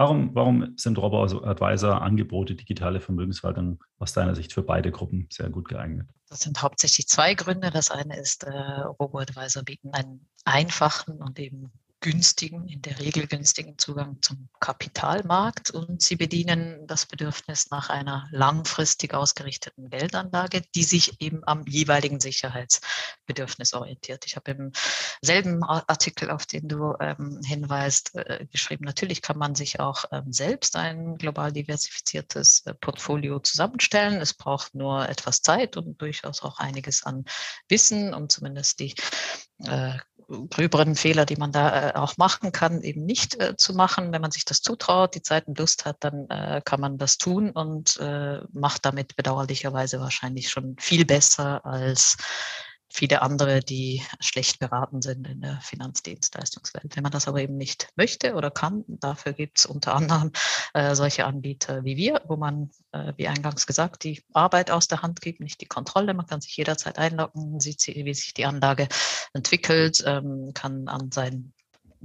[0.00, 6.08] Warum, warum sind Robo-Advisor-Angebote digitale Vermögensverwaltung aus deiner Sicht für beide Gruppen sehr gut geeignet?
[6.30, 7.70] Das sind hauptsächlich zwei Gründe.
[7.70, 13.76] Das eine ist, äh, Robo-Advisor bieten einen einfachen und eben günstigen, in der Regel günstigen
[13.78, 21.20] Zugang zum Kapitalmarkt und sie bedienen das Bedürfnis nach einer langfristig ausgerichteten Geldanlage, die sich
[21.20, 24.24] eben am jeweiligen Sicherheitsbedürfnis orientiert.
[24.26, 24.72] Ich habe im
[25.20, 30.32] selben Artikel, auf den du ähm, hinweist, äh, geschrieben, natürlich kann man sich auch ähm,
[30.32, 34.20] selbst ein global diversifiziertes äh, Portfolio zusammenstellen.
[34.20, 37.24] Es braucht nur etwas Zeit und durchaus auch einiges an
[37.68, 38.94] Wissen, um zumindest die
[39.66, 39.98] äh,
[40.50, 44.12] gröberen Fehler, die man da äh, auch machen kann, eben nicht äh, zu machen.
[44.12, 47.18] Wenn man sich das zutraut, die Zeit und Lust hat, dann äh, kann man das
[47.18, 52.16] tun und äh, macht damit bedauerlicherweise wahrscheinlich schon viel besser als
[52.92, 56.96] viele andere, die schlecht beraten sind in der Finanzdienstleistungswelt.
[56.96, 60.32] Wenn man das aber eben nicht möchte oder kann, dafür gibt es unter anderem
[60.74, 65.02] äh, solche Anbieter wie wir, wo man, äh, wie eingangs gesagt, die Arbeit aus der
[65.02, 66.14] Hand gibt, nicht die Kontrolle.
[66.14, 68.88] Man kann sich jederzeit einloggen, sieht, wie sich die Anlage
[69.32, 71.52] entwickelt, ähm, kann an seinen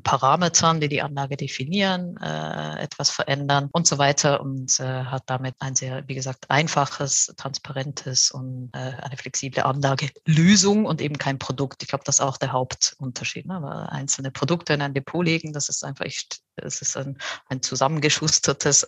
[0.03, 5.55] Parametern, die die Anlage definieren, äh, etwas verändern und so weiter und äh, hat damit
[5.59, 11.81] ein sehr, wie gesagt, einfaches, transparentes und äh, eine flexible Anlagelösung und eben kein Produkt.
[11.81, 13.45] Ich glaube, das ist auch der Hauptunterschied.
[13.45, 13.59] Ne?
[13.61, 18.87] Weil einzelne Produkte in ein Depot legen, das ist einfach, es ist ein, ein zusammengeschustertes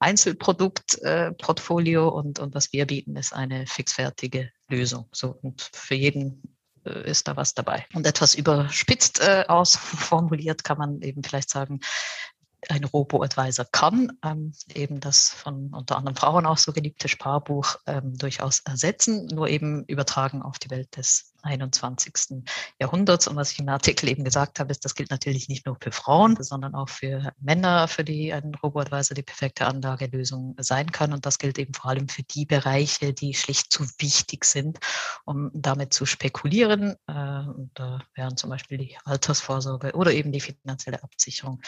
[0.00, 5.08] Einzelproduktportfolio und, und was wir bieten, ist eine fixfertige Lösung.
[5.12, 6.55] So und für jeden äh,
[6.90, 7.86] ist da was dabei.
[7.94, 11.80] Und etwas überspitzt äh, ausformuliert kann man eben vielleicht sagen,
[12.68, 18.16] ein Robo-Advisor kann, ähm, eben das von unter anderem Frauen auch so geliebte Sparbuch ähm,
[18.16, 22.44] durchaus ersetzen, nur eben übertragen auf die Welt des 21.
[22.80, 23.28] Jahrhunderts.
[23.28, 25.92] Und was ich im Artikel eben gesagt habe, ist, das gilt natürlich nicht nur für
[25.92, 31.12] Frauen, sondern auch für Männer, für die ein Robo-Advisor die perfekte Anlagelösung sein kann.
[31.12, 34.78] Und das gilt eben vor allem für die Bereiche, die schlicht zu wichtig sind,
[35.24, 36.96] um damit zu spekulieren.
[37.06, 41.62] Äh, und da wären zum Beispiel die Altersvorsorge oder eben die finanzielle Absicherung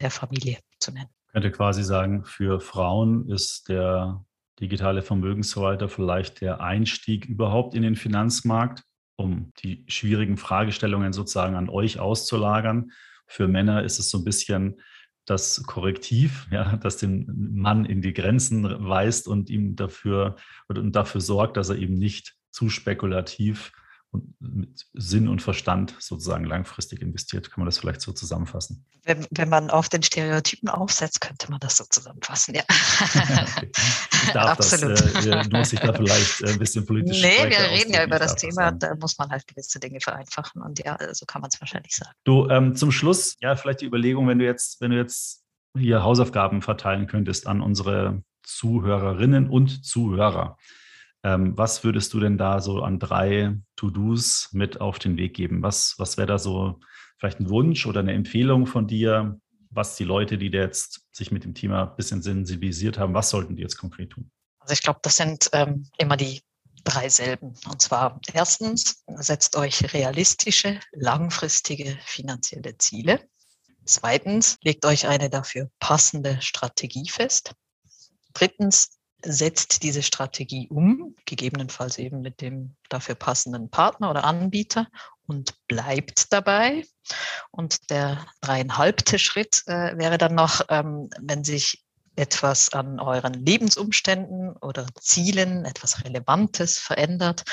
[0.00, 1.10] der Familie zu nennen.
[1.26, 4.24] Ich könnte quasi sagen, für Frauen ist der
[4.60, 8.82] digitale Vermögensverwalter vielleicht der Einstieg überhaupt in den Finanzmarkt
[9.18, 12.92] um die schwierigen Fragestellungen sozusagen an euch auszulagern.
[13.26, 14.80] Für Männer ist es so ein bisschen
[15.26, 20.36] das Korrektiv, ja, das den Mann in die Grenzen weist und ihm dafür
[20.68, 23.72] und dafür sorgt, dass er eben nicht zu spekulativ
[24.10, 27.50] und mit Sinn und Verstand sozusagen langfristig investiert.
[27.50, 28.86] Kann man das vielleicht so zusammenfassen?
[29.04, 32.62] Wenn, wenn man auf den Stereotypen aufsetzt, könnte man das so zusammenfassen, ja.
[32.68, 33.70] okay.
[34.24, 34.98] Ich darf Absolut.
[34.98, 38.18] Das, äh, muss ich da vielleicht äh, ein bisschen politisch Nee, wir reden ja über
[38.18, 41.50] das Thema, das da muss man halt gewisse Dinge vereinfachen und ja, so kann man
[41.52, 42.12] es wahrscheinlich sagen.
[42.24, 45.44] Du, ähm, zum Schluss, ja, vielleicht die Überlegung, wenn du jetzt, wenn du jetzt
[45.76, 50.56] hier Hausaufgaben verteilen könntest an unsere Zuhörerinnen und Zuhörer.
[51.28, 55.62] Ähm, was würdest du denn da so an drei To-Dos mit auf den Weg geben?
[55.62, 56.80] Was, was wäre da so
[57.18, 59.38] vielleicht ein Wunsch oder eine Empfehlung von dir,
[59.68, 63.56] was die Leute, die jetzt sich mit dem Thema ein bisschen sensibilisiert haben, was sollten
[63.56, 64.30] die jetzt konkret tun?
[64.60, 66.40] Also ich glaube, das sind ähm, immer die
[66.84, 67.52] drei selben.
[67.68, 73.20] Und zwar erstens, setzt euch realistische, langfristige finanzielle Ziele.
[73.84, 77.52] Zweitens, legt euch eine dafür passende Strategie fest.
[78.32, 84.86] Drittens, setzt diese Strategie um, gegebenenfalls eben mit dem dafür passenden Partner oder Anbieter
[85.26, 86.84] und bleibt dabei.
[87.50, 91.84] Und der dreieinhalbte Schritt äh, wäre dann noch, ähm, wenn sich
[92.16, 97.44] etwas an euren Lebensumständen oder Zielen, etwas Relevantes verändert,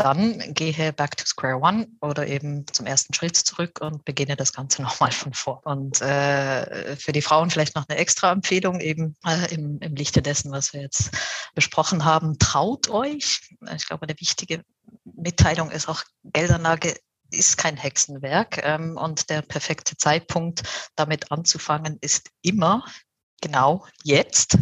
[0.00, 4.52] dann gehe back to square one oder eben zum ersten Schritt zurück und beginne das
[4.52, 5.60] Ganze nochmal von vor.
[5.64, 10.22] Und äh, für die Frauen vielleicht noch eine extra Empfehlung eben äh, im, im Lichte
[10.22, 11.10] dessen, was wir jetzt
[11.54, 12.38] besprochen haben.
[12.38, 13.40] Traut euch.
[13.76, 14.64] Ich glaube, eine wichtige
[15.04, 16.94] Mitteilung ist auch Geldanlage
[17.32, 20.62] ist kein Hexenwerk ähm, und der perfekte Zeitpunkt,
[20.96, 22.84] damit anzufangen, ist immer
[23.40, 24.58] genau jetzt.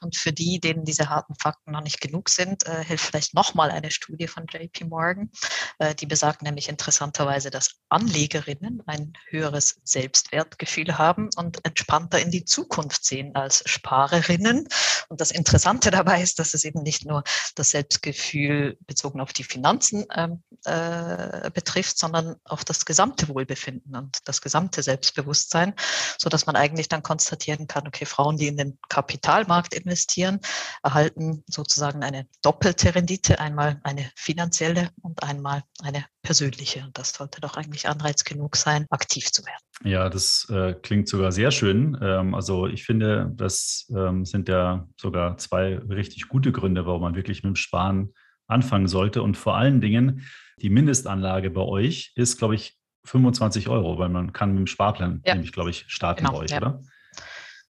[0.00, 3.70] Und für die, denen diese harten Fakten noch nicht genug sind, äh, hilft vielleicht nochmal
[3.70, 5.30] eine Studie von JP Morgan.
[5.78, 12.44] Äh, die besagt nämlich interessanterweise, dass Anlegerinnen ein höheres Selbstwertgefühl haben und entspannter in die
[12.44, 14.68] Zukunft sehen als Sparerinnen.
[15.08, 17.22] Und das Interessante dabei ist, dass es eben nicht nur
[17.54, 24.18] das Selbstgefühl bezogen auf die Finanzen ähm, äh, betrifft, sondern auf das gesamte Wohlbefinden und
[24.24, 25.74] das gesamte Selbstbewusstsein,
[26.18, 30.40] so dass man eigentlich dann konstatieren kann, okay, Frauen, die in den Kapitalmarkt investieren,
[30.82, 36.84] erhalten sozusagen eine doppelte Rendite, einmal eine finanzielle und einmal eine persönliche.
[36.84, 39.62] Und das sollte doch eigentlich Anreiz genug sein, aktiv zu werden.
[39.82, 41.98] Ja, das äh, klingt sogar sehr schön.
[42.02, 47.14] Ähm, also ich finde, das ähm, sind ja sogar zwei richtig gute Gründe, warum man
[47.14, 48.12] wirklich mit dem Sparen
[48.46, 49.22] anfangen sollte.
[49.22, 50.26] Und vor allen Dingen,
[50.60, 55.22] die Mindestanlage bei euch ist, glaube ich, 25 Euro, weil man kann mit dem Sparplan
[55.24, 55.34] ja.
[55.34, 56.58] nämlich, glaube ich, starten genau, bei euch, ja.
[56.58, 56.82] oder?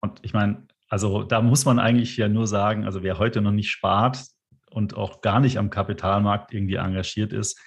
[0.00, 3.52] Und ich meine, also da muss man eigentlich ja nur sagen, also wer heute noch
[3.52, 4.24] nicht spart
[4.70, 7.60] und auch gar nicht am Kapitalmarkt irgendwie engagiert ist,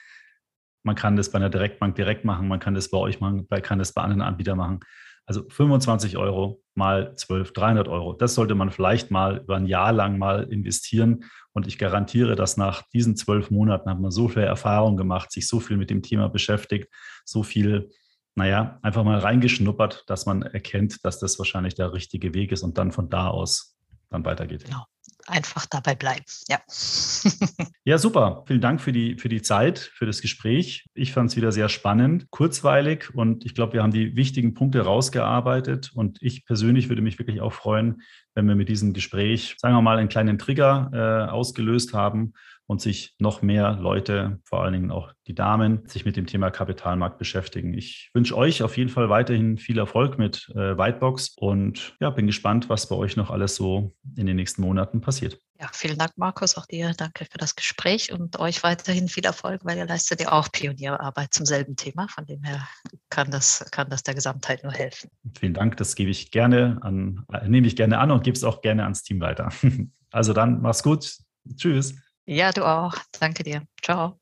[0.84, 3.62] man kann das bei einer Direktbank direkt machen, man kann das bei euch machen, man
[3.62, 4.80] kann das bei anderen Anbietern machen.
[5.28, 8.14] Also 25 Euro mal 12, 300 Euro.
[8.14, 11.26] Das sollte man vielleicht mal über ein Jahr lang mal investieren.
[11.54, 15.48] Und ich garantiere, dass nach diesen zwölf Monaten hat man so viel Erfahrung gemacht, sich
[15.48, 16.92] so viel mit dem Thema beschäftigt,
[17.24, 17.90] so viel
[18.36, 22.78] naja, einfach mal reingeschnuppert, dass man erkennt, dass das wahrscheinlich der richtige Weg ist und
[22.78, 23.78] dann von da aus
[24.10, 24.66] dann weitergeht.
[24.66, 24.86] Genau.
[25.28, 26.26] Einfach dabei bleiben.
[26.50, 26.60] Ja.
[27.86, 28.44] ja, super.
[28.48, 30.86] Vielen Dank für die, für die Zeit, für das Gespräch.
[30.94, 34.82] Ich fand es wieder sehr spannend, kurzweilig und ich glaube, wir haben die wichtigen Punkte
[34.82, 38.02] rausgearbeitet und ich persönlich würde mich wirklich auch freuen,
[38.34, 42.34] wenn wir mit diesem Gespräch, sagen wir mal, einen kleinen Trigger äh, ausgelöst haben
[42.68, 46.52] und sich noch mehr Leute, vor allen Dingen auch die Damen, sich mit dem Thema
[46.52, 47.74] Kapitalmarkt beschäftigen.
[47.74, 52.28] Ich wünsche euch auf jeden Fall weiterhin viel Erfolg mit äh, Whitebox und ja, bin
[52.28, 55.38] gespannt, was bei euch noch alles so in den nächsten Monaten passiert.
[55.60, 56.58] Ja, vielen Dank, Markus.
[56.58, 60.32] Auch dir danke für das Gespräch und euch weiterhin viel Erfolg, weil ihr leistet ja
[60.32, 62.08] auch Pionierarbeit zum selben Thema.
[62.08, 62.68] Von dem her
[63.10, 65.12] kann das, kann das der Gesamtheit nur helfen.
[65.38, 65.78] Vielen Dank.
[65.78, 68.84] Das gebe ich gerne an, äh, nehme ich gerne an und gebe es auch gerne
[68.84, 69.50] ans Team weiter.
[70.14, 71.20] Also dann mach's gut.
[71.56, 71.96] Tschüss.
[72.26, 72.96] Ja, du auch.
[73.20, 73.64] Danke dir.
[73.82, 74.18] Ciao.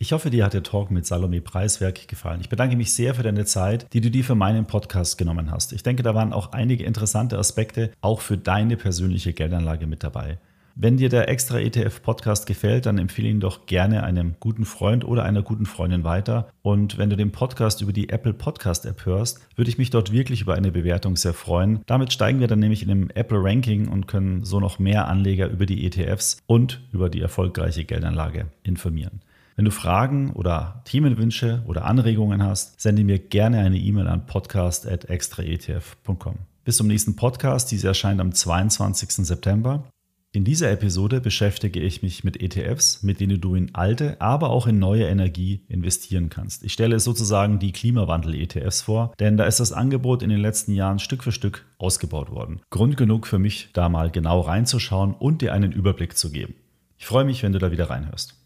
[0.00, 2.40] Ich hoffe, dir hat der Talk mit Salome Preiswerk gefallen.
[2.40, 5.72] Ich bedanke mich sehr für deine Zeit, die du dir für meinen Podcast genommen hast.
[5.72, 10.38] Ich denke, da waren auch einige interessante Aspekte auch für deine persönliche Geldanlage mit dabei.
[10.80, 15.04] Wenn dir der extra ETF Podcast gefällt, dann empfehle ihn doch gerne einem guten Freund
[15.04, 16.52] oder einer guten Freundin weiter.
[16.62, 20.12] Und wenn du den Podcast über die Apple Podcast App hörst, würde ich mich dort
[20.12, 21.80] wirklich über eine Bewertung sehr freuen.
[21.86, 25.48] Damit steigen wir dann nämlich in dem Apple Ranking und können so noch mehr Anleger
[25.48, 29.22] über die ETFs und über die erfolgreiche Geldanlage informieren.
[29.56, 36.36] Wenn du Fragen oder Themenwünsche oder Anregungen hast, sende mir gerne eine E-Mail an podcast.extraetf.com.
[36.62, 37.72] Bis zum nächsten Podcast.
[37.72, 39.26] Diese erscheint am 22.
[39.26, 39.82] September.
[40.30, 44.66] In dieser Episode beschäftige ich mich mit ETFs, mit denen du in alte, aber auch
[44.66, 46.62] in neue Energie investieren kannst.
[46.64, 50.98] Ich stelle sozusagen die Klimawandel-ETFs vor, denn da ist das Angebot in den letzten Jahren
[50.98, 52.60] Stück für Stück ausgebaut worden.
[52.68, 56.54] Grund genug für mich, da mal genau reinzuschauen und dir einen Überblick zu geben.
[56.98, 58.37] Ich freue mich, wenn du da wieder reinhörst.